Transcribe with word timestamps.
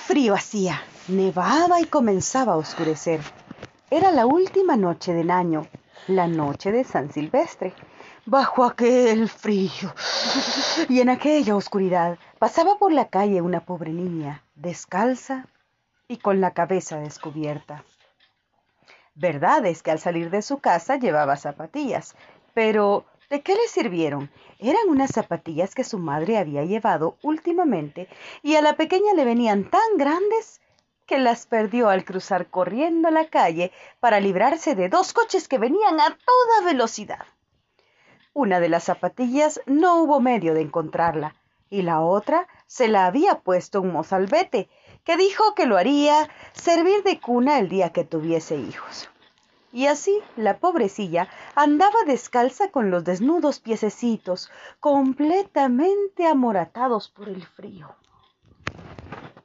frío 0.00 0.34
hacía! 0.34 0.82
Nevaba 1.08 1.80
y 1.80 1.84
comenzaba 1.84 2.54
a 2.54 2.56
oscurecer. 2.56 3.20
Era 3.90 4.10
la 4.12 4.26
última 4.26 4.76
noche 4.76 5.12
del 5.12 5.30
año, 5.30 5.66
la 6.06 6.26
noche 6.26 6.72
de 6.72 6.84
San 6.84 7.12
Silvestre. 7.12 7.74
Bajo 8.26 8.64
aquel 8.64 9.28
frío 9.28 9.94
y 10.88 11.00
en 11.00 11.08
aquella 11.08 11.56
oscuridad 11.56 12.18
pasaba 12.38 12.78
por 12.78 12.92
la 12.92 13.08
calle 13.08 13.40
una 13.40 13.64
pobre 13.64 13.92
niña, 13.92 14.44
descalza 14.54 15.46
y 16.06 16.18
con 16.18 16.40
la 16.40 16.52
cabeza 16.52 16.98
descubierta. 16.98 17.82
Verdad 19.14 19.66
es 19.66 19.82
que 19.82 19.90
al 19.90 19.98
salir 19.98 20.30
de 20.30 20.42
su 20.42 20.58
casa 20.58 20.96
llevaba 20.96 21.36
zapatillas, 21.36 22.14
pero 22.54 23.04
¿de 23.30 23.42
qué 23.42 23.54
le 23.54 23.66
sirvieron? 23.68 24.30
Eran 24.58 24.88
unas 24.88 25.12
zapatillas 25.12 25.74
que 25.74 25.84
su 25.84 25.98
madre 25.98 26.36
había 26.36 26.64
llevado 26.64 27.16
últimamente 27.22 28.08
y 28.42 28.56
a 28.56 28.62
la 28.62 28.76
pequeña 28.76 29.14
le 29.14 29.24
venían 29.24 29.70
tan 29.70 29.96
grandes 29.96 30.60
que 31.06 31.18
las 31.18 31.46
perdió 31.46 31.88
al 31.88 32.04
cruzar 32.04 32.50
corriendo 32.50 33.10
la 33.10 33.26
calle 33.28 33.72
para 34.00 34.20
librarse 34.20 34.74
de 34.74 34.88
dos 34.88 35.12
coches 35.12 35.48
que 35.48 35.58
venían 35.58 36.00
a 36.00 36.08
toda 36.10 36.66
velocidad. 36.66 37.24
Una 38.32 38.60
de 38.60 38.68
las 38.68 38.84
zapatillas 38.84 39.60
no 39.66 40.02
hubo 40.02 40.20
medio 40.20 40.54
de 40.54 40.62
encontrarla 40.62 41.36
y 41.68 41.82
la 41.82 42.00
otra 42.00 42.48
se 42.66 42.88
la 42.88 43.06
había 43.06 43.40
puesto 43.40 43.80
un 43.80 43.92
mozalbete 43.92 44.68
que 45.04 45.16
dijo 45.16 45.54
que 45.54 45.66
lo 45.66 45.76
haría 45.76 46.28
servir 46.52 47.02
de 47.04 47.20
cuna 47.20 47.58
el 47.58 47.68
día 47.68 47.90
que 47.90 48.04
tuviese 48.04 48.56
hijos. 48.56 49.08
Y 49.72 49.86
así 49.86 50.20
la 50.36 50.58
pobrecilla 50.58 51.28
andaba 51.54 51.96
descalza 52.06 52.70
con 52.70 52.90
los 52.90 53.04
desnudos 53.04 53.60
piececitos 53.60 54.50
completamente 54.80 56.26
amoratados 56.26 57.08
por 57.08 57.28
el 57.28 57.44
frío. 57.44 57.94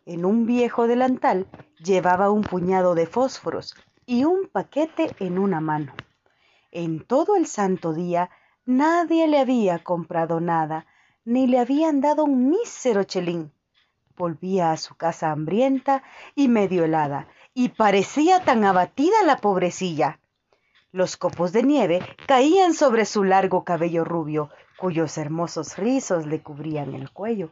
En 0.05 0.25
un 0.25 0.45
viejo 0.45 0.87
delantal 0.87 1.47
llevaba 1.83 2.31
un 2.31 2.41
puñado 2.41 2.95
de 2.95 3.05
fósforos 3.05 3.75
y 4.05 4.23
un 4.23 4.47
paquete 4.47 5.15
en 5.19 5.37
una 5.37 5.59
mano. 5.61 5.93
En 6.71 7.03
todo 7.03 7.35
el 7.35 7.47
santo 7.47 7.93
día 7.93 8.29
Nadie 8.67 9.27
le 9.27 9.37
había 9.37 9.83
comprado 9.83 10.41
nada, 10.41 10.87
ni 11.23 11.45
le 11.45 11.59
habían 11.59 12.01
dado 12.01 12.23
un 12.23 12.49
mísero 12.49 13.03
chelín. 13.03 13.51
Volvía 14.17 14.71
a 14.71 14.77
su 14.77 14.95
casa 14.95 15.31
hambrienta 15.31 16.01
y 16.33 16.47
medio 16.47 16.83
helada, 16.83 17.27
y 17.55 17.69
parecía 17.69 18.43
tan 18.43 18.63
abatida 18.63 19.23
la 19.25 19.37
pobrecilla. 19.37 20.19
Los 20.91 21.17
copos 21.17 21.51
de 21.53 21.63
nieve 21.63 22.07
caían 22.27 22.75
sobre 22.75 23.05
su 23.05 23.23
largo 23.23 23.63
cabello 23.63 24.03
rubio, 24.03 24.51
cuyos 24.77 25.17
hermosos 25.17 25.77
rizos 25.77 26.27
le 26.27 26.43
cubrían 26.43 26.93
el 26.93 27.09
cuello, 27.09 27.49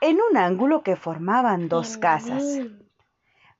en 0.00 0.20
un 0.30 0.36
ángulo 0.36 0.84
que 0.84 0.94
formaban 0.94 1.68
dos 1.68 1.96
casas. 1.96 2.44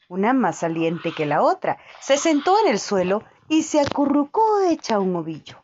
Una 0.09 0.33
más 0.33 0.59
saliente 0.59 1.12
que 1.12 1.27
la 1.27 1.42
otra, 1.42 1.78
se 2.00 2.17
sentó 2.17 2.55
en 2.65 2.70
el 2.70 2.78
suelo 2.78 3.25
y 3.48 3.65
se 3.65 3.81
acurrucó 3.81 4.61
hecha 4.69 5.00
un 5.00 5.17
ovillo 5.17 5.61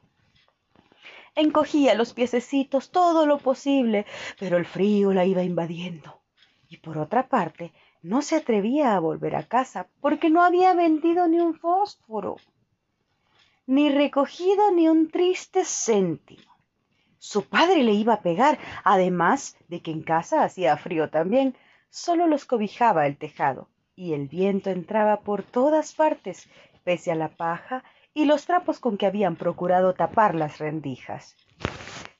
encogía 1.37 1.95
los 1.95 2.15
piececitos 2.15 2.91
todo 2.91 3.27
lo 3.27 3.39
posible, 3.39 4.07
pero 4.39 4.57
el 4.57 4.65
frío 4.65 5.13
la 5.13 5.25
iba 5.25 5.43
invadiendo. 5.43 6.21
Y 6.69 6.79
por 6.79 6.99
otra 6.99 7.29
parte, 7.29 7.73
no 8.03 8.23
se 8.23 8.37
atrevía 8.37 8.95
a 8.95 9.01
volver 9.01 9.37
a 9.37 9.47
casa 9.47 9.89
porque 10.01 10.31
no 10.31 10.43
había 10.43 10.75
vendido 10.75 11.29
ni 11.29 11.41
un 11.41 11.55
fósforo, 11.55 12.37
ni 13.67 13.91
recogido 13.91 14.71
ni 14.71 14.89
un 14.89 15.11
triste 15.11 15.65
céntimo. 15.65 16.53
Su 17.19 17.43
padre 17.43 17.83
le 17.83 17.93
iba 17.93 18.15
a 18.15 18.23
pegar, 18.23 18.59
además 18.85 19.57
de 19.69 19.83
que 19.83 19.91
en 19.91 20.03
casa 20.03 20.45
hacía 20.45 20.77
frío 20.77 21.11
también, 21.11 21.57
solo 21.91 22.27
los 22.27 22.45
cobijaba 22.45 23.07
el 23.07 23.17
tejado, 23.17 23.69
y 23.97 24.13
el 24.13 24.29
viento 24.29 24.71
entraba 24.71 25.21
por 25.21 25.43
todas 25.43 25.95
partes, 25.95 26.49
pese 26.85 27.11
a 27.11 27.17
la 27.17 27.29
paja 27.29 27.83
y 28.15 28.27
los 28.27 28.47
trapos 28.47 28.79
con 28.79 28.97
que 28.97 29.07
habían 29.07 29.37
procurado 29.37 29.95
tapar 29.95 30.35
las 30.35 30.59
rendijas. 30.59 31.35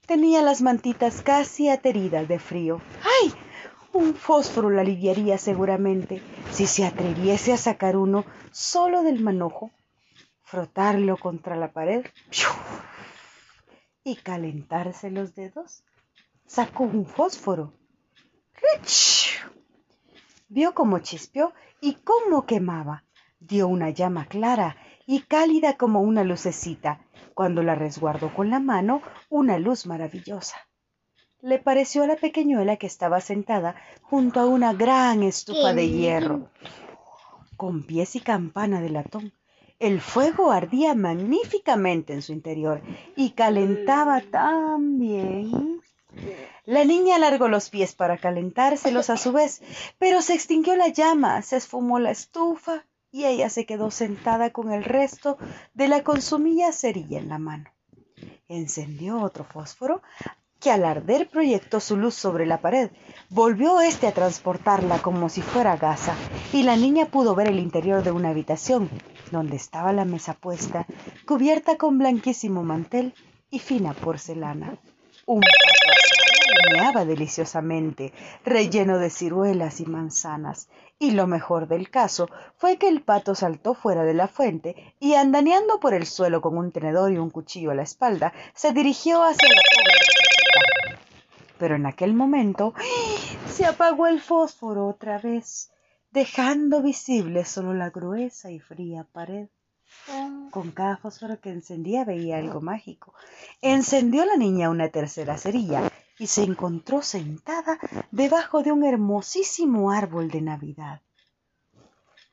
Tenía 0.07 0.43
las 0.43 0.61
mantitas 0.61 1.23
casi 1.23 1.69
ateridas 1.69 2.27
de 2.29 2.39
frío. 2.39 2.81
¡Ay! 3.23 3.33
Un 3.97 4.13
fósforo 4.15 4.69
la 4.69 4.83
aliviaría 4.83 5.39
seguramente 5.39 6.21
si 6.51 6.67
se 6.67 6.85
atreviese 6.85 7.55
a 7.55 7.57
sacar 7.57 7.97
uno 7.97 8.27
solo 8.51 9.03
del 9.03 9.21
manojo, 9.21 9.71
frotarlo 10.43 11.17
contra 11.17 11.57
la 11.57 11.73
pared 11.73 12.05
y 14.05 14.17
calentarse 14.17 15.11
los 15.11 15.35
dedos. 15.35 15.83
Sacó 16.45 16.85
un 16.85 17.07
fósforo. 17.07 17.73
Vio 20.49 20.75
cómo 20.75 20.99
chispeó 20.99 21.55
y 21.81 21.95
cómo 21.95 22.45
quemaba. 22.45 23.03
Dio 23.41 23.67
una 23.67 23.89
llama 23.89 24.27
clara 24.27 24.77
y 25.07 25.23
cálida 25.23 25.79
como 25.79 26.03
una 26.03 26.23
lucecita, 26.23 27.01
cuando 27.33 27.63
la 27.63 27.75
resguardó 27.75 28.35
con 28.35 28.51
la 28.51 28.61
mano 28.61 29.01
una 29.31 29.59
luz 29.59 29.87
maravillosa. 29.87 30.66
Le 31.47 31.61
pareció 31.61 32.03
a 32.03 32.09
la 32.09 32.17
pequeñuela 32.17 32.77
que 32.77 32.89
estaba 32.89 33.21
sentada 33.21 33.77
junto 34.03 34.41
a 34.41 34.47
una 34.47 34.73
gran 34.73 35.23
estufa 35.23 35.75
de 35.75 35.89
hierro, 35.89 36.51
con 37.57 37.85
pies 37.85 38.17
y 38.17 38.21
campana 38.21 38.81
de 38.81 38.91
latón. 38.91 39.33
El 39.79 40.01
fuego 40.01 40.51
ardía 40.51 40.97
magníficamente 40.97 42.15
en 42.15 42.23
su 42.23 42.33
interior 42.33 42.83
y 43.15 43.31
calentaba 43.31 44.23
tan 44.23 44.99
bien. 44.99 45.81
La 46.65 46.85
niña 46.85 47.15
alargó 47.15 47.47
los 47.47 47.71
pies 47.71 47.95
para 47.95 48.19
calentárselos 48.19 49.09
a 49.09 49.17
su 49.17 49.31
vez, 49.31 49.63
pero 49.99 50.23
se 50.23 50.35
extinguió 50.35 50.75
la 50.75 50.89
llama, 50.89 51.41
se 51.43 51.59
esfumó 51.59 52.01
la 52.01 52.11
estufa 52.11 52.87
y 53.13 53.27
ella 53.27 53.51
se 53.51 53.67
quedó 53.67 53.93
sentada 53.93 54.51
con 54.51 54.73
el 54.73 54.83
resto 54.83 55.39
de 55.75 55.87
la 55.87 56.03
consumida 56.03 56.73
cerilla 56.73 57.21
en 57.21 57.29
la 57.29 57.39
mano. 57.39 57.71
Encendió 58.49 59.23
otro 59.23 59.45
fósforo 59.45 60.03
que 60.61 60.71
al 60.71 60.85
arder 60.85 61.29
proyectó 61.29 61.81
su 61.81 61.97
luz 61.97 62.15
sobre 62.15 62.47
la 62.47 62.61
pared. 62.61 62.91
Volvió 63.29 63.81
éste 63.81 64.07
a 64.07 64.13
transportarla 64.13 64.99
como 64.99 65.29
si 65.29 65.43
fuera 65.43 65.77
gasa, 65.77 66.15
y 66.53 66.63
la 66.63 66.77
niña 66.77 67.07
pudo 67.07 67.35
ver 67.35 67.49
el 67.49 67.59
interior 67.59 68.03
de 68.03 68.13
una 68.13 68.31
habitación, 68.31 68.89
donde 69.31 69.57
estaba 69.57 69.93
la 69.93 70.05
mesa 70.05 70.35
puesta, 70.35 70.87
cubierta 71.27 71.77
con 71.77 71.99
blanquísimo 71.99 72.63
mantel 72.63 73.15
y 73.51 73.59
fina 73.59 73.93
porcelana. 73.93 74.79
Un 75.27 75.41
deliciosamente, 77.05 78.13
relleno 78.45 78.99
de 78.99 79.11
ciruelas 79.11 79.81
y 79.81 79.87
manzanas, 79.87 80.69
y 80.99 81.11
lo 81.11 81.27
mejor 81.27 81.69
del 81.69 81.91
caso 81.91 82.29
fue 82.57 82.79
que 82.79 82.89
el 82.89 83.03
pato 83.03 83.35
saltó 83.35 83.75
fuera 83.75 84.05
de 84.05 84.15
la 84.15 84.29
fuente 84.29 84.95
y 84.99 85.15
andaneando 85.15 85.79
por 85.79 85.95
el 85.95 86.07
suelo 86.07 86.41
con 86.41 86.57
un 86.57 86.73
tenedor 86.73 87.13
y 87.13 87.19
un 87.19 87.31
cuchillo 87.31 87.71
a 87.71 87.75
la 87.75 87.83
espalda, 87.83 88.33
se 88.55 88.73
dirigió 88.73 89.23
hacia 89.23 89.49
la 89.49 89.61
pobre 89.75 90.99
Pero 91.59 91.77
en 91.77 91.87
aquel 91.87 92.15
momento 92.15 92.73
se 93.49 93.67
apagó 93.67 94.07
el 94.07 94.21
fósforo 94.21 94.87
otra 94.87 95.19
vez, 95.19 95.71
dejando 96.11 96.83
visible 96.83 97.45
solo 97.45 97.75
la 97.75 97.91
gruesa 97.91 98.51
y 98.51 98.61
fría 98.61 99.07
pared. 99.13 99.49
Con 100.51 100.73
cada 100.73 100.97
fósforo 100.97 101.41
que 101.41 101.51
encendía 101.51 102.05
veía 102.05 102.39
algo 102.39 102.61
mágico. 102.61 103.15
Encendió 103.61 104.25
la 104.25 104.37
niña 104.37 104.71
una 104.71 104.89
tercera 104.89 105.37
cerilla 105.37 105.91
y 106.19 106.27
se 106.27 106.43
encontró 106.43 107.03
sentada 107.03 107.79
debajo 108.11 108.63
de 108.63 108.73
un 108.73 108.85
hermosísimo 108.85 109.91
árbol 109.91 110.31
de 110.31 110.41
Navidad. 110.41 111.03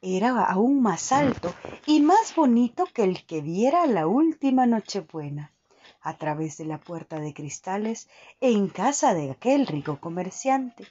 Era 0.01 0.43
aún 0.43 0.81
más 0.81 1.11
alto 1.11 1.53
y 1.85 2.01
más 2.01 2.35
bonito 2.35 2.85
que 2.93 3.03
el 3.03 3.25
que 3.25 3.41
viera 3.41 3.85
la 3.85 4.07
última 4.07 4.65
Nochebuena, 4.65 5.53
a 6.01 6.17
través 6.17 6.57
de 6.57 6.65
la 6.65 6.79
puerta 6.79 7.19
de 7.19 7.33
cristales 7.33 8.09
en 8.41 8.67
casa 8.67 9.13
de 9.13 9.31
aquel 9.31 9.65
rico 9.65 9.99
comerciante. 9.99 10.87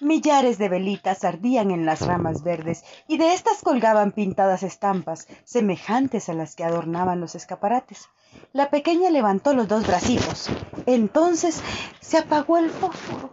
Millares 0.00 0.58
de 0.58 0.68
velitas 0.68 1.22
ardían 1.24 1.70
en 1.70 1.86
las 1.86 2.04
ramas 2.04 2.42
verdes 2.42 2.84
y 3.06 3.16
de 3.16 3.32
éstas 3.32 3.62
colgaban 3.62 4.10
pintadas 4.10 4.64
estampas 4.64 5.28
semejantes 5.44 6.28
a 6.28 6.34
las 6.34 6.56
que 6.56 6.64
adornaban 6.64 7.20
los 7.20 7.36
escaparates. 7.36 8.08
La 8.52 8.70
pequeña 8.70 9.10
levantó 9.10 9.54
los 9.54 9.68
dos 9.68 9.86
bracitos. 9.86 10.50
Entonces 10.86 11.62
se 12.00 12.18
apagó 12.18 12.58
el 12.58 12.70
fósforo. 12.70 13.30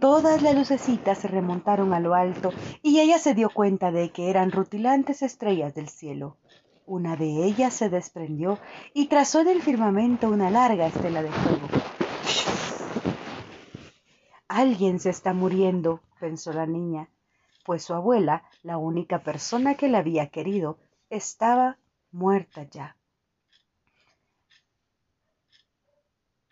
Todas 0.00 0.42
las 0.42 0.54
lucecitas 0.56 1.18
se 1.18 1.28
remontaron 1.28 1.92
a 1.92 2.00
lo 2.00 2.14
alto 2.14 2.50
y 2.82 2.98
ella 2.98 3.18
se 3.18 3.34
dio 3.34 3.50
cuenta 3.50 3.92
de 3.92 4.10
que 4.10 4.30
eran 4.30 4.50
rutilantes 4.50 5.22
estrellas 5.22 5.74
del 5.74 5.88
cielo. 5.88 6.38
Una 6.86 7.14
de 7.14 7.44
ellas 7.44 7.72
se 7.72 7.88
desprendió 7.88 8.58
y 8.94 9.06
trazó 9.06 9.40
en 9.40 9.48
el 9.48 9.62
firmamento 9.62 10.28
una 10.28 10.50
larga 10.50 10.88
estela 10.88 11.22
de 11.22 11.30
fuego. 11.30 11.79
Alguien 14.50 14.98
se 14.98 15.10
está 15.10 15.32
muriendo, 15.32 16.00
pensó 16.18 16.52
la 16.52 16.66
niña, 16.66 17.08
pues 17.64 17.84
su 17.84 17.94
abuela, 17.94 18.42
la 18.64 18.78
única 18.78 19.20
persona 19.20 19.76
que 19.76 19.86
la 19.86 19.98
había 19.98 20.30
querido, 20.30 20.76
estaba 21.08 21.78
muerta 22.10 22.64
ya. 22.64 22.96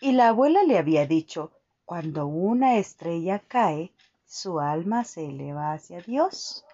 Y 0.00 0.12
la 0.12 0.28
abuela 0.28 0.62
le 0.62 0.78
había 0.78 1.06
dicho, 1.06 1.50
cuando 1.84 2.28
una 2.28 2.76
estrella 2.76 3.40
cae, 3.40 3.92
su 4.24 4.60
alma 4.60 5.02
se 5.02 5.26
eleva 5.26 5.72
hacia 5.72 6.00
Dios. 6.00 6.64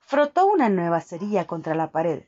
Frotó 0.00 0.44
una 0.48 0.68
nueva 0.68 1.00
cerilla 1.00 1.46
contra 1.46 1.74
la 1.74 1.90
pared. 1.90 2.24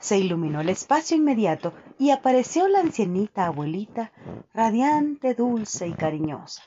Se 0.00 0.16
iluminó 0.16 0.60
el 0.60 0.68
espacio 0.68 1.16
inmediato 1.16 1.72
y 1.98 2.10
apareció 2.10 2.68
la 2.68 2.80
ancianita 2.80 3.46
abuelita, 3.46 4.12
radiante, 4.54 5.34
dulce 5.34 5.88
y 5.88 5.92
cariñosa. 5.92 6.62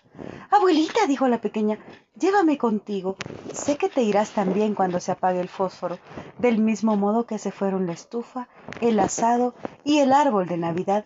Abuelita, 0.49 1.07
dijo 1.07 1.27
la 1.29 1.39
pequeña, 1.39 1.79
llévame 2.15 2.57
contigo. 2.57 3.15
Sé 3.53 3.77
que 3.77 3.87
te 3.87 4.03
irás 4.03 4.31
también 4.31 4.75
cuando 4.75 4.99
se 4.99 5.13
apague 5.13 5.39
el 5.39 5.47
fósforo, 5.47 5.97
del 6.39 6.59
mismo 6.59 6.97
modo 6.97 7.25
que 7.25 7.37
se 7.37 7.51
fueron 7.51 7.87
la 7.87 7.93
estufa, 7.93 8.49
el 8.81 8.99
asado 8.99 9.55
y 9.85 9.99
el 9.99 10.11
árbol 10.11 10.47
de 10.47 10.57
Navidad. 10.57 11.05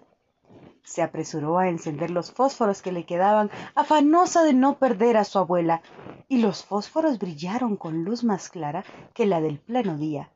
Se 0.84 1.02
apresuró 1.02 1.60
a 1.60 1.70
encender 1.70 2.12
los 2.12 2.32
fósforos 2.32 2.82
que 2.82 2.92
le 2.92 3.06
quedaban, 3.06 3.52
afanosa 3.76 4.44
de 4.44 4.54
no 4.54 4.78
perder 4.78 5.18
a 5.18 5.24
su 5.24 5.40
abuela, 5.40 5.82
y 6.28 6.40
los 6.40 6.64
fósforos 6.64 7.20
brillaron 7.20 7.76
con 7.76 8.04
luz 8.04 8.24
más 8.24 8.50
clara 8.50 8.84
que 9.14 9.26
la 9.26 9.42
del 9.42 9.60
pleno 9.60 9.98
día. 9.98 10.32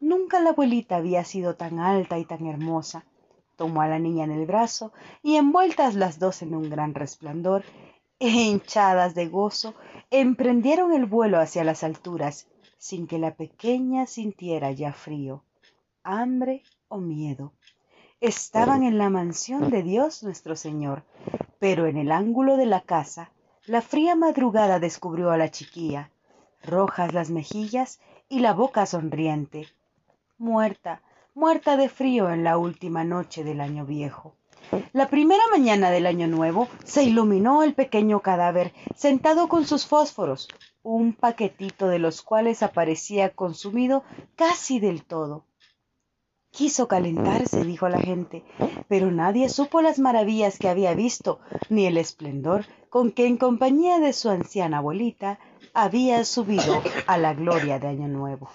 Nunca 0.00 0.40
la 0.40 0.50
abuelita 0.50 0.96
había 0.96 1.24
sido 1.24 1.54
tan 1.54 1.78
alta 1.78 2.18
y 2.18 2.24
tan 2.24 2.46
hermosa. 2.46 3.04
Tomó 3.56 3.82
a 3.82 3.88
la 3.88 3.98
niña 3.98 4.24
en 4.24 4.32
el 4.32 4.46
brazo 4.46 4.92
y 5.22 5.36
envueltas 5.36 5.94
las 5.94 6.18
dos 6.18 6.42
en 6.42 6.54
un 6.54 6.68
gran 6.70 6.94
resplandor, 6.94 7.64
e 8.18 8.28
hinchadas 8.28 9.14
de 9.14 9.26
gozo, 9.28 9.74
emprendieron 10.10 10.92
el 10.92 11.06
vuelo 11.06 11.40
hacia 11.40 11.64
las 11.64 11.82
alturas, 11.82 12.46
sin 12.78 13.06
que 13.06 13.18
la 13.18 13.34
pequeña 13.34 14.06
sintiera 14.06 14.70
ya 14.70 14.92
frío, 14.92 15.42
hambre 16.04 16.62
o 16.88 16.98
miedo. 16.98 17.52
Estaban 18.20 18.84
en 18.84 18.96
la 18.98 19.10
mansión 19.10 19.70
de 19.70 19.82
Dios 19.82 20.22
nuestro 20.22 20.54
Señor, 20.54 21.02
pero 21.58 21.86
en 21.86 21.96
el 21.96 22.12
ángulo 22.12 22.56
de 22.56 22.66
la 22.66 22.82
casa, 22.82 23.32
la 23.66 23.82
fría 23.82 24.14
madrugada 24.14 24.78
descubrió 24.78 25.30
a 25.30 25.36
la 25.36 25.50
chiquilla, 25.50 26.10
rojas 26.62 27.12
las 27.14 27.30
mejillas 27.30 28.00
y 28.32 28.38
la 28.38 28.54
boca 28.54 28.86
sonriente, 28.86 29.68
muerta, 30.38 31.02
muerta 31.34 31.76
de 31.76 31.90
frío 31.90 32.30
en 32.30 32.44
la 32.44 32.56
última 32.56 33.04
noche 33.04 33.44
del 33.44 33.60
año 33.60 33.84
viejo. 33.84 34.34
La 34.94 35.08
primera 35.08 35.42
mañana 35.50 35.90
del 35.90 36.06
año 36.06 36.26
nuevo 36.28 36.66
se 36.82 37.02
iluminó 37.02 37.62
el 37.62 37.74
pequeño 37.74 38.20
cadáver 38.20 38.72
sentado 38.96 39.48
con 39.48 39.66
sus 39.66 39.84
fósforos, 39.84 40.48
un 40.82 41.12
paquetito 41.12 41.88
de 41.88 41.98
los 41.98 42.22
cuales 42.22 42.62
aparecía 42.62 43.28
consumido 43.28 44.02
casi 44.34 44.80
del 44.80 45.04
todo. 45.04 45.44
Quiso 46.52 46.86
calentarse, 46.86 47.64
dijo 47.64 47.88
la 47.88 47.98
gente, 47.98 48.44
pero 48.86 49.10
nadie 49.10 49.48
supo 49.48 49.80
las 49.80 49.98
maravillas 49.98 50.58
que 50.58 50.68
había 50.68 50.94
visto, 50.94 51.40
ni 51.70 51.86
el 51.86 51.96
esplendor 51.96 52.66
con 52.90 53.10
que 53.10 53.26
en 53.26 53.38
compañía 53.38 53.98
de 54.00 54.12
su 54.12 54.28
anciana 54.28 54.78
abuelita 54.78 55.38
había 55.72 56.22
subido 56.26 56.82
a 57.06 57.16
la 57.16 57.32
gloria 57.32 57.78
de 57.78 57.88
Año 57.88 58.06
Nuevo. 58.06 58.50